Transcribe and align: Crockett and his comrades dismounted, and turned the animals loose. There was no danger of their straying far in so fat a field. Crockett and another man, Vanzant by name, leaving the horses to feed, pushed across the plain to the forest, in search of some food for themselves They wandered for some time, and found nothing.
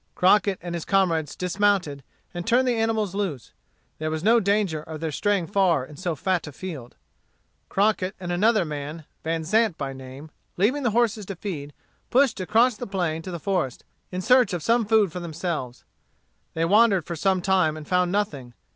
Crockett 0.15 0.57
and 0.63 0.73
his 0.73 0.83
comrades 0.83 1.35
dismounted, 1.35 2.01
and 2.33 2.47
turned 2.47 2.67
the 2.67 2.73
animals 2.79 3.13
loose. 3.13 3.53
There 3.99 4.09
was 4.09 4.23
no 4.23 4.39
danger 4.39 4.81
of 4.81 4.99
their 4.99 5.11
straying 5.11 5.45
far 5.45 5.85
in 5.85 5.95
so 5.95 6.15
fat 6.15 6.47
a 6.47 6.51
field. 6.51 6.95
Crockett 7.69 8.15
and 8.19 8.31
another 8.31 8.65
man, 8.65 9.05
Vanzant 9.23 9.77
by 9.77 9.93
name, 9.93 10.31
leaving 10.57 10.81
the 10.81 10.89
horses 10.89 11.27
to 11.27 11.35
feed, 11.35 11.71
pushed 12.09 12.39
across 12.39 12.75
the 12.75 12.87
plain 12.87 13.21
to 13.21 13.29
the 13.29 13.39
forest, 13.39 13.83
in 14.11 14.21
search 14.21 14.53
of 14.53 14.63
some 14.63 14.85
food 14.87 15.11
for 15.11 15.19
themselves 15.19 15.83
They 16.55 16.65
wandered 16.65 17.05
for 17.05 17.15
some 17.15 17.39
time, 17.39 17.77
and 17.77 17.87
found 17.87 18.11
nothing. 18.11 18.55